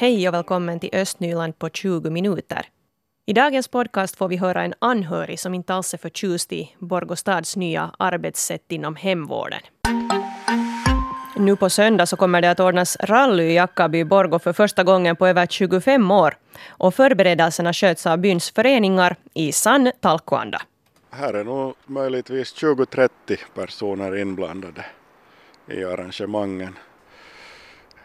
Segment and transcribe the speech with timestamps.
[0.00, 2.66] Hej och välkommen till Östnyland på 20 minuter.
[3.26, 7.56] I dagens podcast får vi höra en anhörig som inte alls är förtjust i Borgostads
[7.56, 9.60] nya arbetssätt inom hemvården.
[11.36, 15.16] Nu på söndag så kommer det att ordnas rally i Jackaby Borgo för första gången
[15.16, 16.36] på över 25 år.
[16.68, 20.62] Och förberedelserna sköts av byns föreningar i sann talkoanda.
[21.10, 23.08] Här är nog möjligtvis 20-30
[23.54, 24.84] personer inblandade
[25.68, 26.76] i arrangemangen.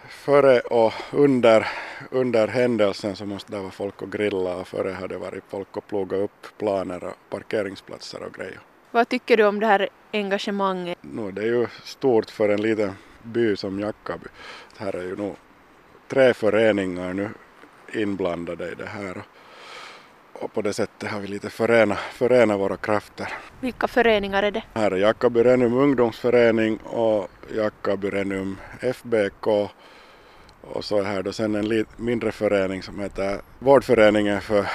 [0.10, 1.68] Före och under,
[2.12, 5.78] under händelsen så måste det vara folk och grilla och före har det varit folk
[5.78, 8.60] och ploga upp planer och parkeringsplatser och grejer.
[8.92, 10.98] Vad tycker du om det här engagemanget?
[11.02, 12.92] No, det är ju stort för en liten
[13.24, 14.28] by som Jackaby.
[14.78, 15.36] Här är ju nog
[16.08, 17.30] tre föreningar nu
[17.94, 19.24] inblandade i det här.
[20.34, 23.34] Och på det sättet har vi lite förena, förena våra krafter.
[23.62, 24.64] Vilka föreningar är det?
[24.74, 29.48] Här är Jackaby Renum ungdomsförening och Jackaby Renum FBK.
[30.74, 34.66] Och så är här då sen en mindre förening som heter Vårdföreningen för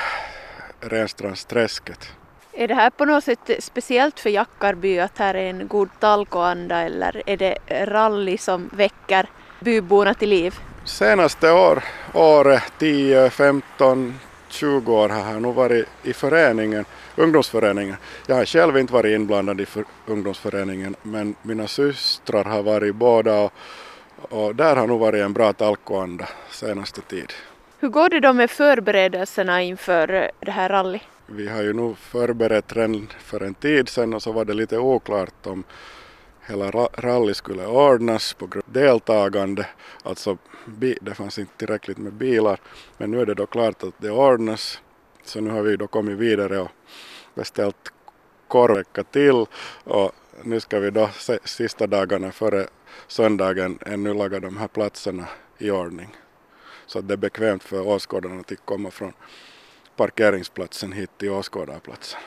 [0.81, 2.09] Renstrandsträsket.
[2.53, 6.77] Är det här på något sätt speciellt för Jackarby att här är en god talkoanda
[6.77, 9.27] eller är det rally som väcker
[9.61, 10.55] byborna till liv?
[10.85, 14.19] Senaste år, året 10, 15,
[14.49, 16.85] 20 år har jag nog varit i föreningen,
[17.17, 17.97] ungdomsföreningen.
[18.27, 23.41] Jag har själv inte varit inblandad i för, ungdomsföreningen men mina systrar har varit båda
[23.41, 23.53] och,
[24.23, 27.33] och där har nog varit en bra talkoanda senaste tid.
[27.79, 31.03] Hur går det då med förberedelserna inför det här rallyt?
[31.27, 34.79] Vi har ju nog förberett redan för en tid sedan och så var det lite
[34.79, 35.65] oklart om
[36.47, 39.67] hela rally skulle ordnas på grund av deltagande.
[40.03, 40.39] Alltså
[41.01, 42.61] det fanns inte tillräckligt med bilar.
[42.99, 44.81] Men nu är det då klart att det ordnas.
[45.25, 46.71] Så nu har vi då kommit vidare och
[47.35, 47.93] beställt
[48.49, 49.47] korvvecka till
[49.85, 50.13] och
[50.43, 51.09] nu ska vi då
[51.45, 52.67] sista dagarna före
[53.07, 55.25] söndagen ännu laga de här platserna
[55.59, 56.17] i ordning.
[56.87, 59.13] Så att det är bekvämt för åskådarna att komma från
[59.97, 62.21] parkeringsplatsen hit till åskådarplatsen.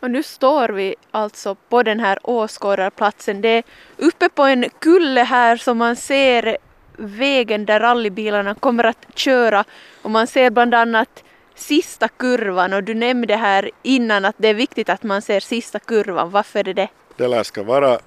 [0.00, 3.40] Och nu står vi alltså på den här åskådarplatsen.
[3.40, 3.64] Det är
[3.96, 6.58] uppe på en kulle här som man ser
[6.96, 9.64] vägen där rallybilarna kommer att köra
[10.02, 11.24] och man ser bland annat
[11.54, 15.78] sista kurvan och du nämnde här innan att det är viktigt att man ser sista
[15.78, 16.30] kurvan.
[16.30, 16.88] Varför är det det?
[17.16, 17.98] Det lär ska vara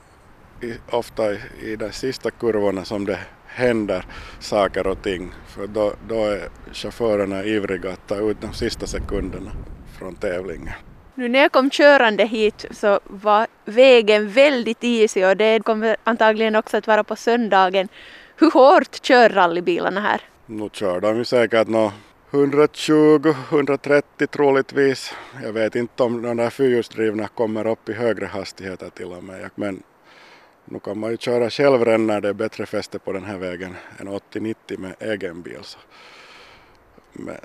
[0.92, 4.06] ofta i, de sista kurvorna som det händer
[4.40, 9.52] saker och ting för då, då är chaufförerna ivriga att ta ut de sista sekunderna
[10.00, 10.74] från tävlingen.
[11.16, 16.56] Nu när jag kom körande hit så var vägen väldigt isig och det kommer antagligen
[16.56, 17.88] också att vara på söndagen.
[18.36, 20.22] Hur hårt kör rallybilarna här?
[20.46, 21.92] Nu kör de ju säkert nå
[22.32, 25.14] 120-130 troligtvis.
[25.44, 29.50] Jag vet inte om de där fyrhjulsdrivna kommer upp i högre hastigheter till och med.
[29.56, 29.84] Men
[30.66, 33.38] nu kan man ju köra själv redan när det är bättre fäste på den här
[33.38, 35.60] vägen än 80-90 med egen bil.
[35.62, 35.78] Så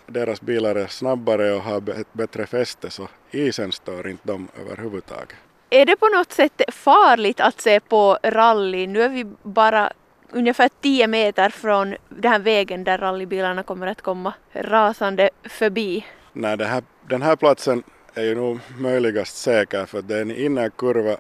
[0.07, 5.37] deras bilar är snabbare och har ett bättre fäste så isen stör inte dem överhuvudtaget.
[5.71, 8.87] Är det på något sätt farligt att se på rally?
[8.87, 9.93] Nu är vi bara
[10.33, 16.07] ungefär 10 meter från den här vägen där rallybilarna kommer att komma rasande förbi.
[16.33, 17.83] Nej, här, den här platsen
[18.15, 21.17] är ju nog möjligast säker för det är en innerkurva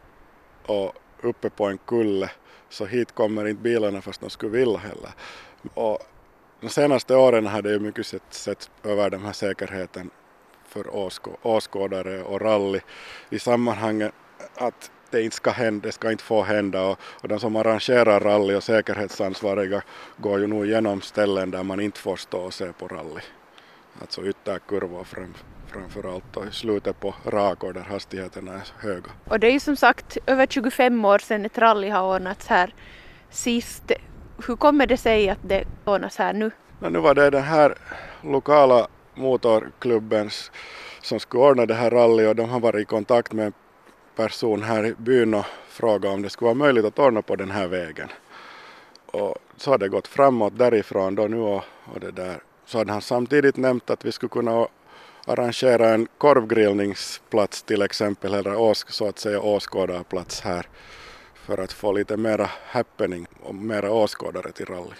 [0.67, 2.31] och uppe på en kulle
[2.69, 5.11] så hit kommer inte bilarna fast de skulle vilja heller.
[5.75, 5.99] Och
[6.61, 10.11] de senaste åren har det ju mycket sett, sett över den här säkerheten
[10.69, 12.81] för åskå, åskådare och rally
[13.31, 14.13] i sammanhanget
[14.55, 18.21] att det inte ska hända, det ska inte få hända och, och de som arrangerar
[18.21, 19.83] rally och säkerhetsansvariga
[20.17, 23.21] går ju nog igenom ställen där man inte får stå och se på rally.
[24.01, 25.35] Alltså ytterkurvor fram,
[25.73, 29.11] framför allt och i slutet på rakor där hastigheterna är höga.
[29.25, 32.75] Och det är ju som sagt över 25 år sedan ett rally har ordnats här
[33.31, 33.93] sist.
[34.47, 36.51] Hur kommer det sig att det ordnas här nu?
[36.79, 37.75] No, nu var det den här
[38.23, 40.31] lokala motorklubben
[41.03, 43.53] som skulle ordna det här rally och de har varit i kontakt med en
[44.17, 47.51] person här i byn och frågat om det skulle vara möjligt att ordna på den
[47.51, 48.09] här vägen.
[49.07, 51.65] Och så har det gått framåt därifrån då nu och,
[51.95, 52.43] och det där.
[52.65, 54.67] Så hade han samtidigt nämnt att vi skulle kunna
[55.27, 60.67] arrangera en korvgrillningsplats till exempel, eller ås, så att säga åskådarplats här
[61.35, 64.97] för att få lite mera happening och mera åskådare till rally.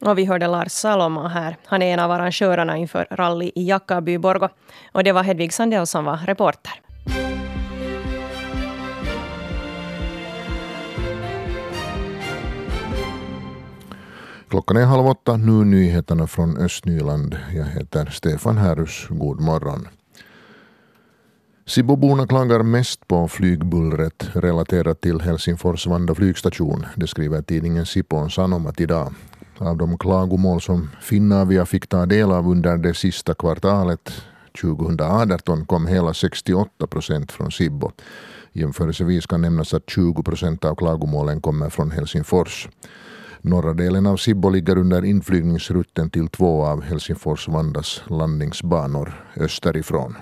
[0.00, 1.56] Och vi hörde Lars Saloma här.
[1.64, 4.48] Han är en av arrangörerna inför rally i Jackaby Borgo.
[4.92, 6.72] Och det var Hedvig Sandell som var reporter.
[14.48, 17.36] Klockan är halv åtta, nu nyheterna från Östnyland.
[17.54, 19.06] Jag heter Stefan Härus.
[19.10, 19.88] God morgon.
[21.66, 26.86] Siboborna klagar mest på flygbullret relaterat till Helsingfors Vanda flygstation.
[26.96, 29.14] Det skriver tidningen Sipon Sanomat idag.
[29.58, 34.22] Av de klagomål som Finnavia fick ta del av under det sista kvartalet
[34.60, 37.92] 2018 kom hela 68 procent från Sibbo.
[38.52, 42.68] Jämförelsevis kan nämnas att 20 procent av klagomålen kommer från Helsingfors.
[43.46, 50.16] Norra delen av Sibbo ligger under inflygningsrutten till två av Helsingfors-Vandas landningsbanor österifrån.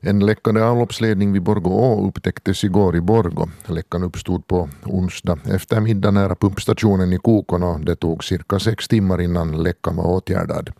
[0.00, 3.48] En läckande avloppsledning vid Borgå å upptäcktes igår i Borgå.
[3.66, 9.20] Läckan uppstod på onsdag eftermiddag nära pumpstationen i Kokon och det tog cirka sex timmar
[9.20, 10.70] innan läckan var åtgärdad.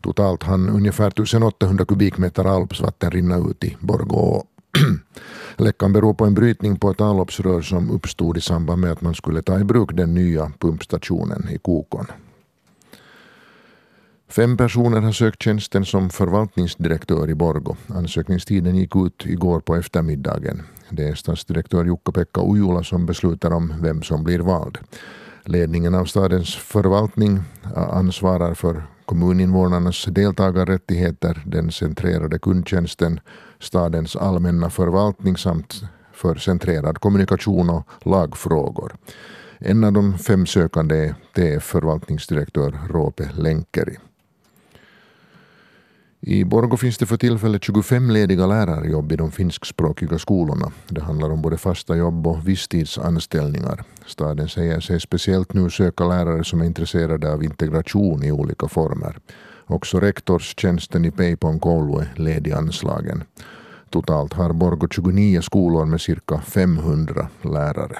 [0.00, 4.53] Totalt hann ungefär 1800 kubikmeter avloppsvatten rinna ut i Borgå å.
[5.56, 9.14] Läckan beror på en brytning på ett avloppsrör som uppstod i samband med att man
[9.14, 12.06] skulle ta i bruk den nya pumpstationen i Kokon.
[14.28, 17.76] Fem personer har sökt tjänsten som förvaltningsdirektör i Borgo.
[17.86, 20.62] Ansökningstiden gick ut igår på eftermiddagen.
[20.90, 24.78] Det är stadsdirektör Jukka-Pekka Ujula som beslutar om vem som blir vald.
[25.44, 27.40] Ledningen av stadens förvaltning
[27.74, 33.20] ansvarar för kommuninvånarnas deltagarrättigheter, den centrerade kundtjänsten,
[33.58, 38.96] stadens allmänna förvaltning samt för centrerad kommunikation och lagfrågor.
[39.58, 43.96] En av de fem sökande är TF-förvaltningsdirektör Råpe Lenkeri.
[46.26, 50.72] I Borgå finns det för tillfället 25 lediga lärarjobb i de finskspråkiga skolorna.
[50.88, 53.84] Det handlar om både fasta jobb och visstidsanställningar.
[54.06, 59.18] Staden säger sig speciellt nu söka lärare som är intresserade av integration i olika former.
[59.66, 63.24] Också rektorstjänsten i Peipon koulu är lediganslagen.
[63.90, 67.98] Totalt har Borgå 29 skolor med cirka 500 lärare.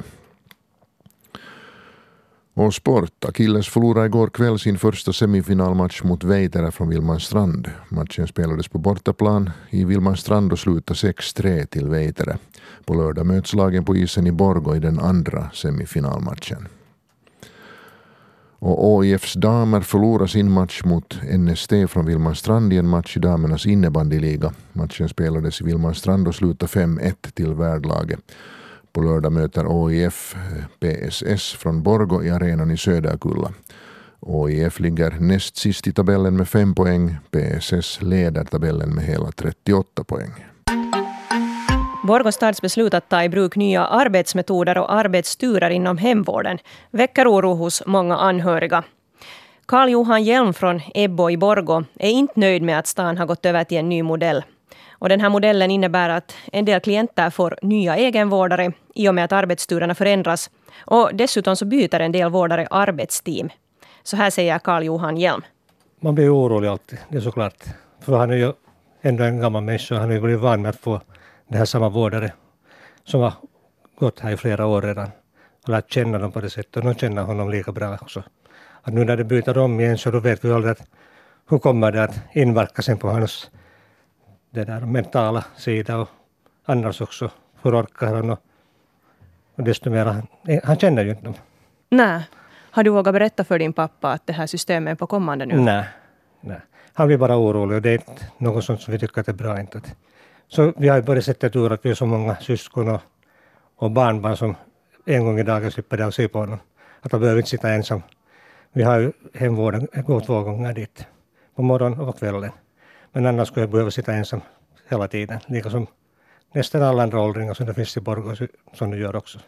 [2.56, 3.24] Och sport.
[3.24, 7.70] Akilles förlorade igår kväll sin första semifinalmatch mot Veitere från Vilmanstrand.
[7.88, 12.38] Matchen spelades på bortaplan i Vilmanstrand och slutade 6-3 till Veitere.
[12.84, 16.68] På lördag möts lagen på isen i Borgå i den andra semifinalmatchen.
[18.66, 23.66] Och AIFs damer förlorade sin match mot NST från Vilmanstrand i en match i damernas
[23.66, 24.52] innebandyliga.
[24.72, 28.20] Matchen spelades i Vilmanstrand och slutade 5-1 till värdlaget.
[28.92, 30.36] På lördag möter ÅIF
[30.80, 33.52] PSS från Borgo i arenan i Söderkulla.
[34.20, 37.16] ÅIF ligger näst sist i tabellen med 5 poäng.
[37.30, 40.53] PSS leder tabellen med hela 38 poäng.
[42.06, 46.58] Borgå stads beslut att ta i bruk nya arbetsmetoder och arbetsturer inom hemvården
[46.90, 48.82] väcker oro hos många anhöriga.
[49.66, 53.46] Karl Johan Hjelm från Ebbo i Borgå är inte nöjd med att stan har gått
[53.46, 54.44] över till en ny modell.
[54.90, 59.24] Och den här modellen innebär att en del klienter får nya egenvårdare i och med
[59.24, 60.50] att arbetsturerna förändras.
[60.84, 63.48] Och dessutom så byter en del vårdare arbetsteam.
[64.02, 65.42] Så här säger Karl Johan Hjelm.
[66.00, 67.64] Man blir orolig alltid, det är såklart.
[68.00, 68.52] För han är ju
[69.02, 69.94] ändå en gammal människa.
[69.94, 71.00] Han har ju blivit van med att få
[71.48, 72.32] den här samma vårdare
[73.04, 73.32] som har
[73.98, 75.10] gått här i flera år redan
[75.62, 76.76] och lärt känna dem på det sättet.
[76.76, 78.22] Och de känner honom lika bra också.
[78.82, 80.82] Att nu när det byter om igen så då vet vi aldrig att
[81.48, 83.50] hur kommer det att inverka sen på hans
[84.50, 86.08] det där mentala sida och
[86.64, 87.30] annars också.
[87.62, 88.38] Hur orkar han och,
[89.54, 90.26] och desto mer han,
[90.64, 91.34] han känner ju inte dem.
[91.90, 92.22] Nej.
[92.70, 95.60] Har du vågat berätta för din pappa att det här systemet är på kommande nu?
[95.60, 95.84] Nej.
[96.40, 96.60] nej.
[96.92, 99.32] Han blir bara orolig och det är inte något sånt som vi tycker att det
[99.32, 99.60] är bra.
[99.60, 99.80] Inte.
[100.54, 103.00] Så vi har ju bara sett tur att vi är så många syskon och,
[103.76, 104.54] och barnbarn som
[105.04, 106.58] en gång i dagen slipper det och se på honom.
[107.00, 108.02] Att han behöver inte sitta ensam.
[108.72, 111.06] Vi har ju hemvården, går två gånger dit.
[111.54, 112.50] På morgonen och på kvällen.
[113.12, 114.40] Men annars skulle jag behöva sitta ensam
[114.88, 115.38] hela tiden.
[115.46, 115.86] Lika som
[116.52, 119.38] nästan alla andra åldringar som det finns i Borgå som du gör också.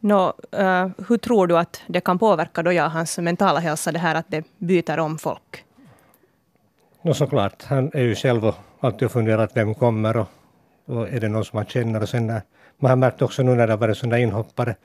[0.00, 3.98] Nå, uh, hur tror du att det kan påverka då jag, hans mentala hälsa, det
[3.98, 5.64] här att det byter om folk?
[7.02, 10.28] Nå såklart, han är ju själv och alltid funderat vem kommer och,
[10.86, 12.02] och är det någon som man känner.
[12.02, 12.42] Och sen när,
[12.78, 14.76] man har märkt också nu när det har varit sådana inhoppare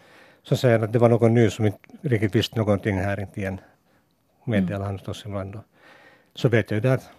[0.44, 3.40] så säger han att det var någon ny som inte riktigt visste någonting här inte
[3.40, 3.60] igen.
[4.46, 5.60] Meddelar han oss ibland.
[6.36, 7.10] Så vet jag ju det att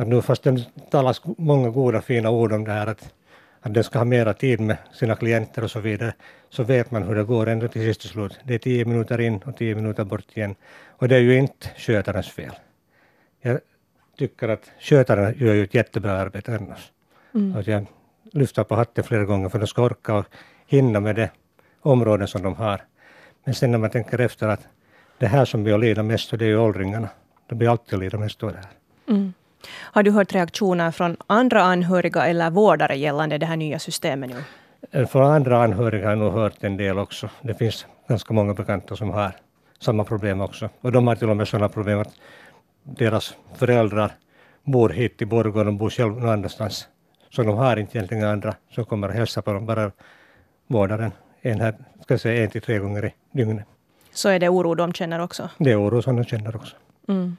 [0.00, 3.14] att nu fast det talas många goda fina ord om det här att,
[3.60, 6.14] att den ska ha mera tid med sina klienter och så vidare,
[6.48, 8.38] så vet man hur det går ända till sist slut.
[8.44, 10.54] Det är tio minuter in och tio minuter bort igen.
[10.88, 12.52] Och det är ju inte skötarens fel.
[13.40, 13.60] Jag
[14.20, 16.92] tycker att skötaren gör ju ett jättebra arbete annars.
[17.34, 17.56] Mm.
[17.56, 17.86] Att jag
[18.32, 20.26] lyfter på hatten flera gånger för att de ska orka och
[20.66, 21.30] hinna med det
[21.82, 22.80] områden som de har.
[23.44, 24.60] Men sen när man tänker efter att
[25.18, 27.08] det här som blir att lida mest, det är ju åldringarna.
[27.48, 28.70] De blir alltid lida mest av det här.
[29.08, 29.32] Mm.
[29.72, 34.40] Har du hört reaktioner från andra anhöriga eller vårdare gällande det här nya systemet nu?
[34.90, 37.28] Eh, från andra anhöriga har jag nog hört en del också.
[37.42, 39.32] Det finns ganska många bekanta som har
[39.78, 40.68] samma problem också.
[40.80, 42.14] Och de har till och med sådana problem att
[42.98, 44.12] deras föräldrar
[44.64, 46.88] bor hit i Borgå, de bor själva någon annanstans.
[47.30, 49.92] Så de har inte egentligen andra som kommer och hälsar på dem, bara
[50.66, 53.66] vårdaren en, här, ska säga, en till tre gånger i dygnet.
[54.12, 55.50] Så är det oro de känner också?
[55.58, 56.76] Det är oro som de känner också.
[57.08, 57.36] Mm.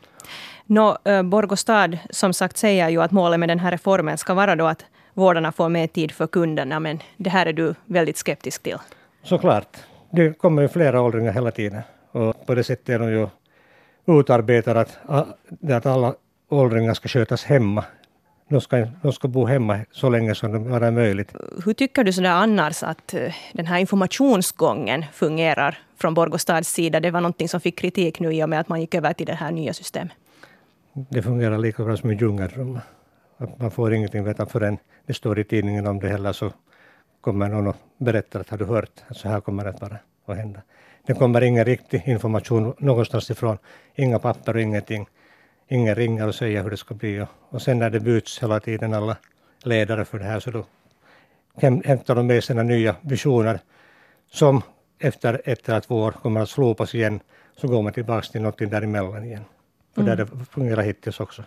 [0.66, 4.56] Nå, Borgå stad som sagt säger ju att målet med den här reformen ska vara
[4.56, 8.64] då att vårdarna får mer tid för kunderna, men det här är du väldigt skeptisk
[8.64, 8.78] till.
[9.24, 9.78] Såklart.
[10.10, 11.82] Det kommer ju flera åldringar hela tiden
[12.12, 13.28] och på det sättet är de ju
[14.06, 15.00] utarbetade att,
[15.70, 16.16] att alla
[16.50, 17.86] åldringar ska skötas hemma.
[18.50, 21.34] De ska, de ska bo hemma så länge som det bara är möjligt.
[21.66, 27.00] Hur tycker du sådär annars att eh, den här informationsgången fungerar från Borgå sida?
[27.00, 29.26] Det var någonting som fick kritik nu i och med att man gick över till
[29.26, 30.14] det här nya systemet.
[30.94, 32.80] Det fungerar lika bra som en djungelrum.
[33.58, 36.52] Man får ingenting veta förrän det står i tidningen om det heller så
[37.22, 39.98] kommer någon och berättar att har du hört att så här kommer det att vara
[40.26, 40.62] och hända.
[41.06, 43.58] Det kommer ingen riktig information någonstans ifrån.
[43.96, 45.08] Inga papper och ingenting.
[45.68, 47.26] Ingen ringer och säger hur det ska bli.
[47.50, 49.18] Och sen när det byts hela tiden alla
[49.64, 50.66] ledare för det här så då
[51.84, 53.60] hämtar de med sina nya visioner
[54.32, 54.62] som
[55.00, 57.20] efter ett eller två år kommer att slopas igen.
[57.56, 59.46] Så går man tillbaka till något däremellan igen.
[59.96, 60.18] För mm.
[60.18, 61.44] där det fungerar hittills också.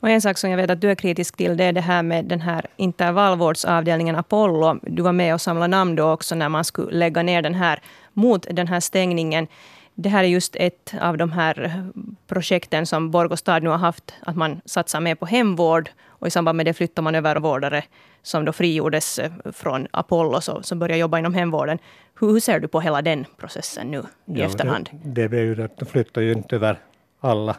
[0.00, 2.02] Och en sak som jag vet att du är kritisk till, det är det här
[2.02, 4.80] med den här intervallvårdsavdelningen Apollo.
[4.82, 7.80] Du var med och samlade namn då också när man skulle lägga ner den här
[8.20, 9.46] mot den här stängningen.
[9.94, 11.84] Det här är just ett av de här
[12.26, 15.90] projekten som Borgå stad nu har haft, att man satsar mer på hemvård.
[16.06, 17.84] Och i samband med det flyttar man över vårdare
[18.22, 21.78] som då frigjordes eh, från Apollo, så, som börjar jobba inom hemvården.
[22.20, 24.90] Hur, hur ser du på hela den processen nu i ja, efterhand?
[25.04, 26.78] Det, det, ju, de flyttar ju inte över
[27.20, 27.56] alla.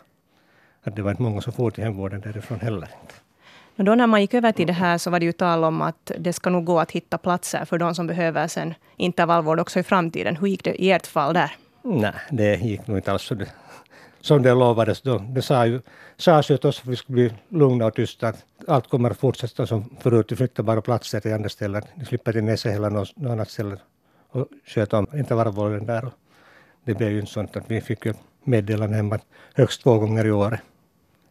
[0.84, 2.90] Att det var inte många som får till hemvården därifrån heller.
[3.82, 5.82] Men då när man gick över till det här så var det ju tal om
[5.82, 9.80] att det ska nog gå att hitta platser för de som behöver sen intervallvård också
[9.80, 10.36] i framtiden.
[10.36, 11.52] Hur gick det i ert fall där?
[11.82, 13.50] Nej, det gick nog inte alls så det,
[14.20, 15.18] som det lovades då.
[15.18, 15.82] Det sa ju,
[16.18, 18.28] sades ju till oss att vi skulle bli lugna och tysta.
[18.28, 20.32] Att allt kommer att fortsätta som förut.
[20.32, 21.84] Vi flyttar bara platser till andra ställen.
[21.96, 23.78] Vi slipper till Nässe eller något, något annat ställe
[24.30, 26.06] och sköta om intervallvården där.
[26.06, 26.14] Och
[26.86, 30.26] det blev ju inte sånt att vi fick ju meddelande hem att högst två gånger
[30.26, 30.60] i året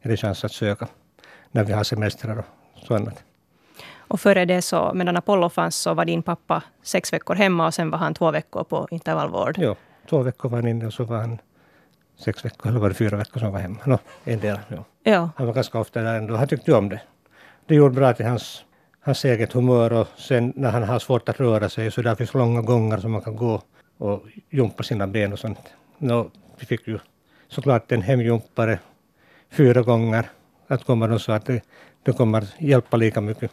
[0.03, 0.89] är det chans att söka
[1.51, 2.45] när vi har semestrar och
[2.87, 3.25] sådant.
[3.99, 7.75] Och före det, så, medan Apollo fanns, så var din pappa sex veckor hemma och
[7.75, 9.59] sen var han två veckor på intervallvård?
[9.59, 9.77] Ja,
[10.09, 11.39] två veckor var han inne och så var han
[12.25, 13.79] sex veckor, eller var det fyra veckor som var hemma?
[13.85, 14.85] No, en del, ja.
[15.03, 15.31] ja.
[15.37, 16.37] Han var ganska ofta där ändå.
[16.37, 17.01] Han tyckte om det.
[17.67, 18.65] Det gjorde bra till hans,
[19.01, 22.35] hans eget humör och sen när han har svårt att röra sig så där finns
[22.35, 23.63] långa gångar som man kan gå
[23.99, 25.59] och jumpa sina ben och sånt.
[25.99, 26.99] No, vi fick ju
[27.49, 28.79] såklart en hemjumpare
[29.51, 30.31] fyra gånger.
[30.71, 31.63] Att kommer de så att det,
[32.03, 33.51] det kommer hjälpa lika mycket.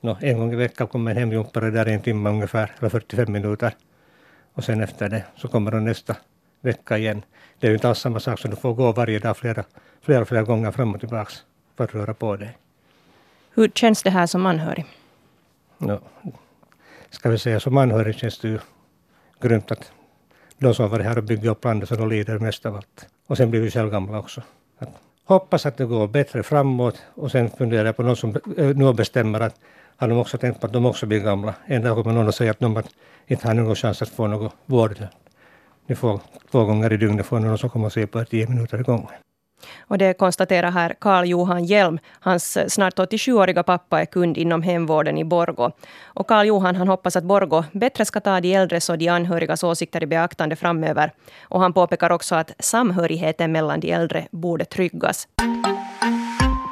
[0.00, 3.32] No, en gång i veckan kommer en hemjumpare där i en timme ungefär, eller 45
[3.32, 3.74] minuter.
[4.54, 6.16] Och sen efter det så kommer de nästa
[6.60, 7.22] vecka igen.
[7.58, 9.64] Det är ju inte alls samma sak som du får gå varje dag flera,
[10.00, 11.32] flera, flera gånger fram och tillbaka
[11.76, 12.58] för att röra på dig.
[13.54, 14.86] Hur känns det här som anhörig?
[15.78, 16.00] No,
[17.10, 18.58] ska vi säga som anhörig känns det ju
[19.40, 19.92] grymt att
[20.58, 23.08] de som har varit här och byggt upp landet så de lider mest av allt.
[23.26, 24.42] Och sen blir vi själva gamla också.
[24.78, 28.76] Att hoppas att det går bättre framåt och sen funderar jag på någon som eh,
[28.76, 29.56] nu bestämmer att
[29.96, 31.54] har de också tänkt på att de också blir gamla.
[31.66, 32.82] En dag kommer någon att säga att de
[33.26, 35.06] inte har någon chans att få någon vård.
[35.86, 36.20] Ni får
[36.50, 38.82] två gånger i dygnet får någon som kommer och ser på er tio minuter i
[38.82, 39.08] gången.
[39.80, 41.98] Och det konstaterar här Karl Johan Hjelm.
[42.20, 45.70] Hans eh, snart 87-åriga pappa är kund inom hemvården i Borgo.
[46.04, 49.62] Och Karl Johan han hoppas att Borgo bättre ska ta de äldres och de anhörigas
[49.62, 51.12] åsikter i beaktande framöver.
[51.42, 55.28] Och han påpekar också att samhörigheten mellan de äldre borde tryggas.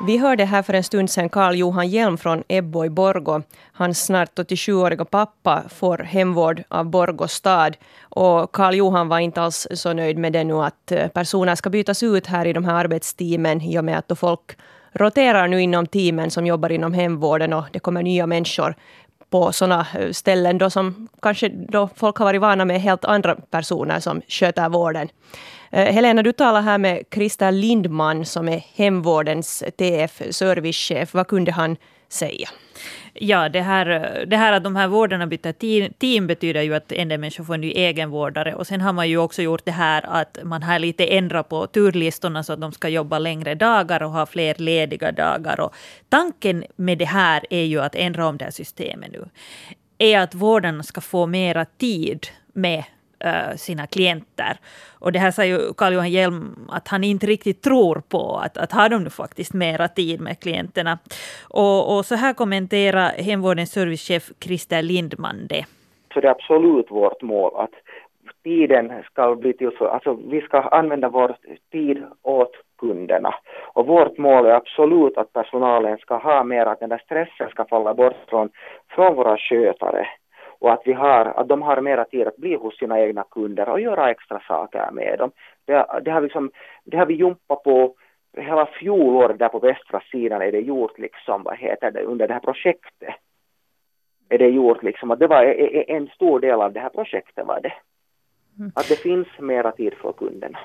[0.00, 3.42] Vi hörde här för en stund sedan Karl Johan Hjelm från Ebbo i Borgo.
[3.72, 7.76] Hans snart 87-åriga pappa får hemvård av Borgå stad.
[8.00, 11.70] Och Karl Johan var inte alls så nöjd med det nu att eh, personer ska
[11.70, 14.56] bytas ut här i de här arbetsteamen i och med att då folk
[14.92, 18.74] roterar nu inom teamen som jobbar inom hemvården och det kommer nya människor
[19.30, 23.34] på sådana eh, ställen då som kanske då folk har varit vana med helt andra
[23.34, 25.08] personer som sköter vården.
[25.70, 31.14] Eh, Helena, du talar här med Krista Lindman som är hemvårdens TF servicechef.
[31.14, 31.76] Vad kunde han
[32.08, 32.48] säga?
[33.20, 33.86] Ja, det här,
[34.26, 35.52] det här att de här vårdarna byter
[35.98, 38.54] team betyder ju att en del människor får en ny egenvårdare.
[38.54, 41.66] Och sen har man ju också gjort det här att man har lite ändrat på
[41.66, 45.60] turlistorna så att de ska jobba längre dagar och ha fler lediga dagar.
[45.60, 45.74] Och
[46.08, 49.28] tanken med det här är ju att ändra om det här systemet nu.
[49.98, 52.84] Är att vårdarna ska få mera tid med
[53.24, 54.56] Eh, sina klienter.
[55.00, 58.58] Och det här säger ju Carl Johan Hjelm att han inte riktigt tror på, att,
[58.58, 60.98] att har de nu faktiskt mera tid med klienterna.
[61.50, 65.64] Och, och så här kommenterar hemvårdens servicechef Christer Lindman det.
[66.14, 67.74] Så det är absolut vårt mål att
[68.44, 71.36] tiden ska bli till så, alltså vi ska använda vår
[71.72, 73.34] tid åt kunderna.
[73.72, 77.64] Och vårt mål är absolut att personalen ska ha mer, att den där stressen ska
[77.64, 78.50] falla bort från,
[78.94, 80.06] från våra skötare
[80.60, 83.68] och att, vi har, att de har mera tid att bli hos sina egna kunder
[83.68, 85.30] och göra extra saker med dem.
[85.64, 86.50] Det, det, har, liksom,
[86.84, 87.94] det har vi jumpat på
[88.36, 92.34] hela fjolåret där på västra sidan är det gjort liksom, vad heter det, under det
[92.34, 93.14] här projektet.
[94.28, 95.44] Är det gjort liksom, att det var
[95.90, 97.72] en stor del av det här projektet var det.
[98.58, 98.72] Mm.
[98.74, 100.58] Att det finns mera tid för kunderna.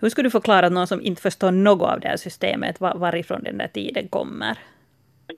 [0.00, 3.58] Hur skulle du förklara någon som inte förstår något av det här systemet, varifrån den
[3.58, 4.58] där tiden kommer?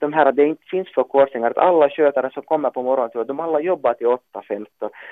[0.00, 3.40] De här att det inte finns förkortningar, att alla skötare som kommer på morgonen, de
[3.40, 4.66] alla jobbar till 8.15,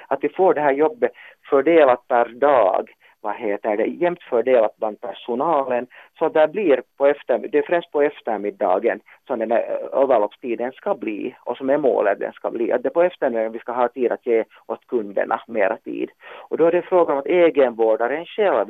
[0.08, 1.12] att vi får det här jobbet
[1.50, 2.90] fördelat per dag
[3.24, 5.86] vad heter det, jämnt fördelat bland personalen.
[6.18, 10.72] Så det blir på efter, det är främst på eftermiddagen som den där eh, överloppstiden
[10.72, 12.72] ska bli och som är målet den ska bli.
[12.72, 16.10] Att det är på eftermiddagen vi ska ha tid att ge åt kunderna mera tid.
[16.48, 18.66] Och då är det frågan om att egenvårdaren själv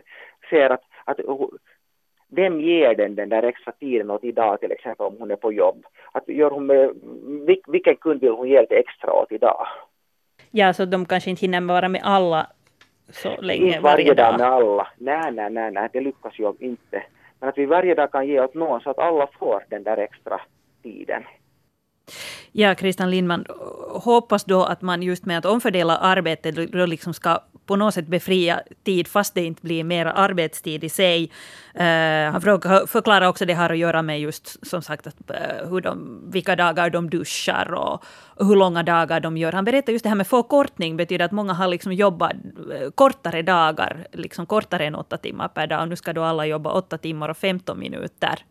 [0.50, 1.20] ser att, att
[2.34, 5.52] vem ger den den där extra tiden åt idag till exempel om hon är på
[5.52, 5.86] jobb?
[6.12, 6.90] Att gör hon med,
[7.66, 9.66] vilken kund vill hon ge lite extra åt idag?
[10.50, 12.46] Ja, så de kanske inte hinner vara med alla
[13.10, 14.88] så länge inte varje, varje dag med alla.
[14.98, 17.02] Nej, nej, nej, nej, det lyckas ju inte.
[17.40, 19.96] Men att vi varje dag kan ge åt någon så att alla får den där
[19.96, 20.40] extra
[20.82, 21.22] tiden.
[22.56, 23.44] Ja, Christian Lindman,
[23.88, 28.06] hoppas då att man just med att omfördela arbetet då liksom ska på något sätt
[28.06, 31.30] befria tid fast det inte blir mer arbetstid i sig.
[31.74, 32.40] Uh, han
[32.86, 36.56] förklarar också det här att göra med just som sagt att, uh, hur de, vilka
[36.56, 38.04] dagar de duschar och,
[38.36, 39.52] och, hur långa dagar de gör.
[39.52, 43.42] Han berättar just det här med förkortning betyder att många har liksom jobbat uh, kortare
[43.42, 45.82] dagar, liksom kortare än åtta timmar per dag.
[45.82, 48.44] Och nu ska då alla jobba åtta timmar och 15 minuter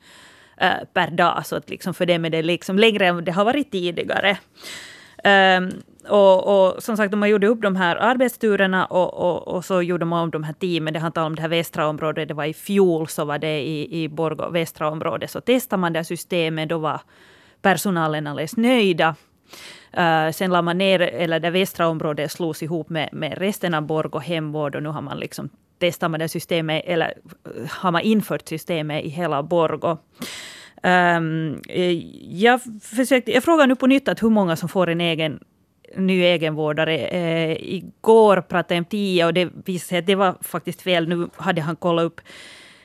[0.63, 1.45] Eh, per dag.
[1.45, 4.37] Så att liksom för dem är det liksom längre än det har varit tidigare.
[5.57, 5.71] Um,
[6.09, 10.05] och, och, som sagt, man gjorde upp de här arbetsturerna och, och, och, så gjorde
[10.05, 10.93] man om de här teamen.
[10.93, 12.27] Det handlar om det här västra området.
[12.27, 15.31] Det var i fjol så var det i, i Borgå västra området.
[15.31, 16.69] Så testade man det systemet.
[16.69, 17.01] Då var
[17.61, 19.15] personalen alldeles nöjda.
[19.97, 23.81] Uh, sen la man ner, eller det västra området slogs ihop med, med resten av
[23.81, 25.49] Borgå hemvård och nu har man liksom
[25.83, 27.13] testat med det systemet, eller
[27.45, 29.97] eh, har man infört systemet i hela Borgå.
[30.83, 31.61] Um,
[32.29, 35.39] jag, försökte, jag frågar nu på nytt att hur många som får en egen
[35.95, 37.09] ny egenvårdare.
[37.13, 41.07] Uh, igår pratade jag om tio och det visade sig att det var faktiskt fel.
[41.07, 42.21] Nu hade han kollat upp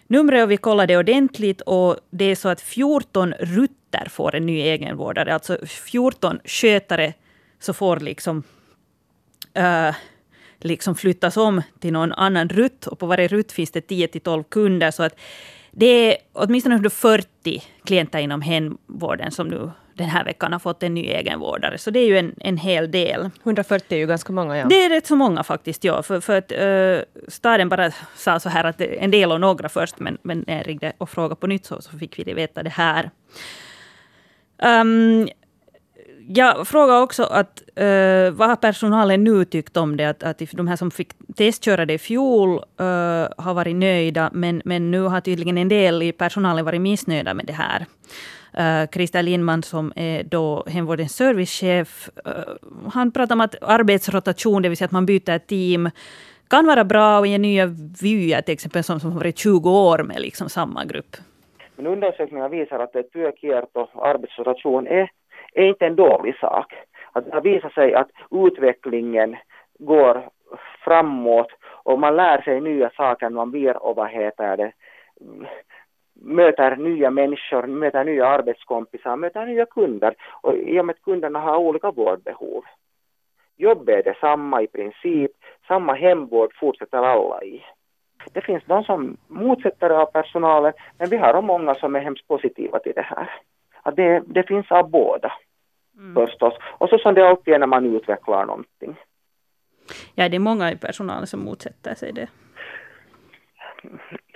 [0.07, 4.61] numret och vi kollade ordentligt och det är så att 14 rutter får en ny
[4.61, 5.35] egenvårdare.
[5.35, 7.13] Alltså 14 skötare
[7.61, 8.43] så får liksom,
[9.59, 9.95] uh,
[10.59, 14.21] liksom flyttas om till någon annan rutt och på varje rutt finns det 10 till
[14.21, 14.91] 12 kunder.
[14.91, 15.15] Så att
[15.71, 20.95] det är åtminstone 140 klienter inom hemvården som nu den här veckan har fått en
[20.95, 21.79] ny egenvårdare.
[21.79, 23.31] Så det är ju en, en hel del.
[23.43, 24.59] 140 är ju ganska många.
[24.59, 24.67] Ja.
[24.67, 25.85] Det är rätt så många faktiskt.
[25.85, 26.03] Ja.
[26.03, 29.99] För, för att uh, staden bara sa så här att en del och några först,
[29.99, 32.71] men, men när jag ringde och frågade på nytt så, så fick vi veta det
[32.71, 33.11] här.
[34.63, 35.29] Um,
[36.35, 40.05] jag frågade också att uh, vad har personalen nu tyckt om det?
[40.05, 44.63] Att, att de här som fick testköra det i fjol uh, har varit nöjda, men,
[44.65, 47.87] men nu har tydligen en del i personalen varit missnöjda med det här.
[48.59, 52.33] Uh, Christer Lindman som är då hemvårdens servicechef, uh,
[52.93, 55.91] han pratar om att arbetsrotation, det vill säga att man byter team,
[56.49, 57.67] kan vara bra och ge nya
[58.03, 61.17] vyer, till exempel som, som har varit 20 år med liksom samma grupp.
[61.77, 65.11] Men undersökningar visar att ett työkiert arbetsrotation är,
[65.53, 66.75] är inte en dålig sak.
[67.13, 69.37] Att det har visat sig att utvecklingen
[69.79, 70.29] går
[70.85, 71.49] framåt
[71.83, 74.73] och man lär sig nya saker, man blir och vad heter det,
[76.21, 80.15] möter nya människor, möter nya arbetskompisar, möter nya kunder.
[80.41, 82.65] Och i och med att kunderna har olika vårdbehov.
[83.57, 85.31] Jobbet är detsamma i princip,
[85.69, 87.65] samma hemvård fortsätter alla i.
[88.33, 92.79] Det finns de som motsätter av personalen, men vi har många som är hemskt positiva
[92.79, 93.31] till det här.
[93.89, 95.33] Att det, det finns av båda,
[95.99, 96.15] mm.
[96.15, 96.55] förstås.
[96.79, 98.97] Och så som det alltid är när man utvecklar någonting.
[100.15, 102.29] Ja, det är många i personalen som motsätter sig det.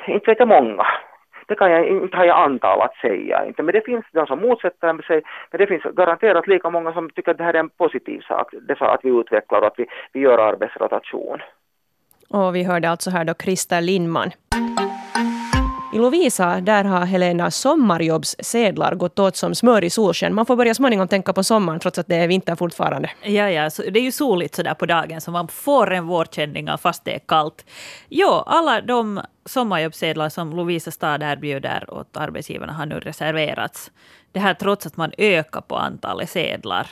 [0.07, 0.87] Inte vet jag många
[1.53, 5.03] det kan jag inte ha antal att säga inte, men det finns de som motsätter
[5.03, 8.21] sig, men det finns garanterat lika många som tycker att det här är en positiv
[8.21, 11.39] sak, det så att vi utvecklar och att vi, vi gör arbetsrotation.
[12.29, 14.31] Och vi hörde alltså här då Christer Lindman.
[15.93, 20.35] I Lovisa där har Helena sommarjobbssedlar gått åt som smör i solsken.
[20.35, 23.11] Man får börja småningom tänka på sommaren trots att det är vinter fortfarande.
[23.23, 26.69] Ja, ja, så det är ju soligt sådär på dagen så man får en vårkänning
[26.79, 27.67] fast det är kallt.
[28.09, 33.91] Jo, alla de sommarjobbssedlar som Lovisa stad erbjuder åt arbetsgivarna har nu reserverats.
[34.33, 36.87] Det här trots att man ökar på antalet sedlar.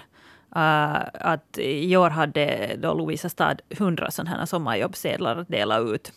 [0.57, 6.13] Uh, att I år hade då Lovisa stad 100 sådana här sommarjobbssedlar att dela ut.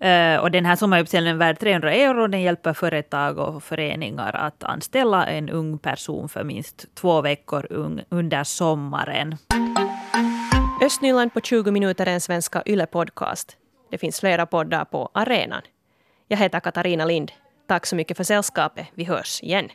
[0.00, 2.26] Eh, och den här sommaruppställningen är värd 300 euro.
[2.26, 7.66] Den hjälper företag och föreningar att anställa en ung person för minst två veckor
[8.10, 9.36] under sommaren.
[10.82, 13.56] Östnyland på 20 minuter är en svenska YLE-podcast.
[13.90, 15.62] Det finns flera poddar på arenan.
[16.28, 17.32] Jag heter Katarina Lind.
[17.68, 18.86] Tack så mycket för sällskapet.
[18.94, 19.68] Vi hörs igen.